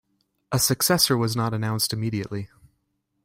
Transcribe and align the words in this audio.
A 0.51 0.57
successor 0.57 1.15
was 1.15 1.35
not 1.35 1.53
announced 1.53 1.93
immediately. 1.93 2.49